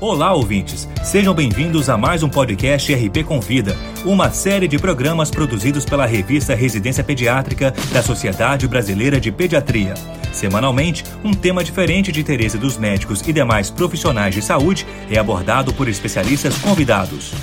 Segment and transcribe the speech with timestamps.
[0.00, 0.88] Olá, ouvintes!
[1.04, 6.54] Sejam bem-vindos a mais um podcast RP Convida, uma série de programas produzidos pela revista
[6.54, 9.92] Residência Pediátrica da Sociedade Brasileira de Pediatria.
[10.32, 15.70] Semanalmente, um tema diferente de interesse dos médicos e demais profissionais de saúde é abordado
[15.74, 17.34] por especialistas convidados.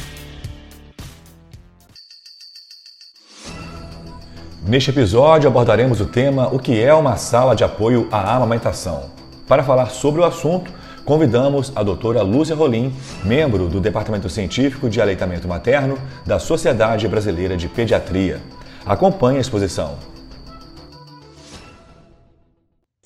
[4.66, 9.12] Neste episódio abordaremos o tema O que é uma sala de apoio à amamentação.
[9.48, 10.72] Para falar sobre o assunto,
[11.08, 17.56] convidamos a doutora Lúcia Rolim, membro do Departamento Científico de Aleitamento Materno da Sociedade Brasileira
[17.56, 18.44] de Pediatria.
[18.86, 19.98] Acompanhe a exposição.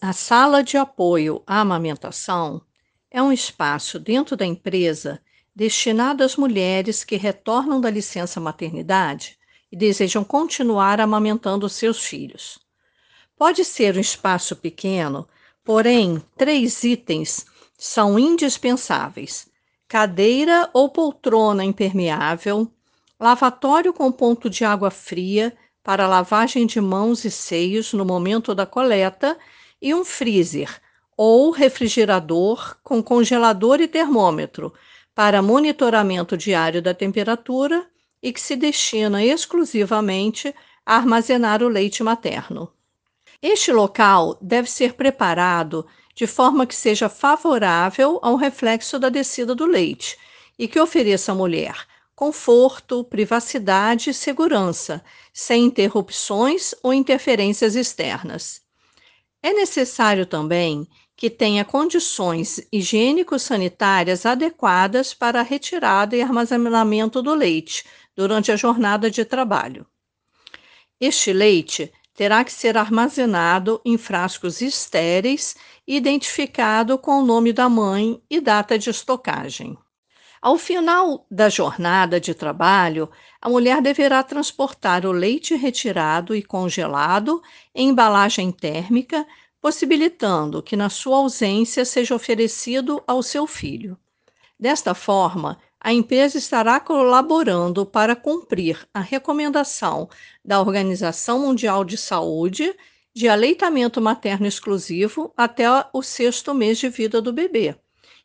[0.01, 2.59] A sala de apoio à amamentação
[3.11, 5.21] é um espaço dentro da empresa
[5.55, 9.37] destinado às mulheres que retornam da licença maternidade
[9.71, 12.57] e desejam continuar amamentando seus filhos.
[13.37, 15.27] Pode ser um espaço pequeno,
[15.63, 17.45] porém, três itens
[17.83, 19.47] são indispensáveis:
[19.87, 22.71] cadeira ou poltrona impermeável,
[23.19, 28.67] lavatório com ponto de água fria para lavagem de mãos e seios no momento da
[28.67, 29.35] coleta
[29.81, 30.79] e um freezer
[31.17, 34.71] ou refrigerador com congelador e termômetro
[35.15, 37.87] para monitoramento diário da temperatura
[38.21, 40.53] e que se destina exclusivamente
[40.85, 42.71] a armazenar o leite materno.
[43.41, 45.87] Este local deve ser preparado
[46.21, 50.15] de forma que seja favorável ao reflexo da descida do leite
[50.57, 58.61] e que ofereça à mulher conforto, privacidade e segurança, sem interrupções ou interferências externas.
[59.41, 67.83] É necessário também que tenha condições higiênico-sanitárias adequadas para a retirada e armazenamento do leite
[68.15, 69.87] durante a jornada de trabalho.
[70.99, 75.55] Este leite terá que ser armazenado em frascos estéreis
[75.87, 79.77] identificado com o nome da mãe e data de estocagem.
[80.41, 87.43] Ao final da jornada de trabalho, a mulher deverá transportar o leite retirado e congelado
[87.75, 89.25] em embalagem térmica,
[89.61, 93.95] possibilitando que, na sua ausência, seja oferecido ao seu filho.
[94.59, 100.07] Desta forma, a empresa estará colaborando para cumprir a recomendação
[100.45, 102.75] da Organização Mundial de Saúde
[103.13, 107.75] de aleitamento materno exclusivo até o sexto mês de vida do bebê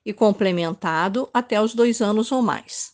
[0.04, 2.92] e complementado até os dois anos ou mais.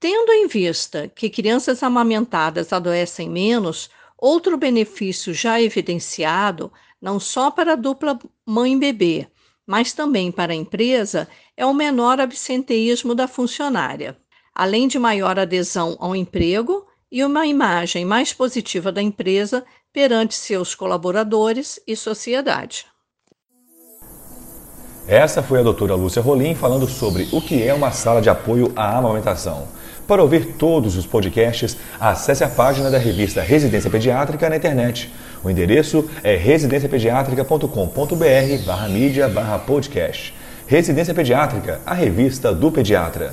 [0.00, 3.88] Tendo em vista que crianças amamentadas adoecem menos,
[4.18, 9.28] outro benefício já evidenciado, não só para a dupla mãe-bebê,
[9.66, 14.16] mas também para a empresa, é o menor absenteísmo da funcionária,
[14.54, 20.74] além de maior adesão ao emprego e uma imagem mais positiva da empresa perante seus
[20.74, 22.86] colaboradores e sociedade.
[25.06, 28.72] Essa foi a doutora Lúcia Rolim falando sobre o que é uma sala de apoio
[28.74, 29.68] à amamentação.
[30.06, 35.10] Para ouvir todos os podcasts, acesse a página da revista Residência Pediátrica na internet.
[35.42, 40.34] O endereço é residenciapediatrica.com.br barra mídia barra podcast.
[40.66, 43.32] Residência Pediátrica, a revista do pediatra.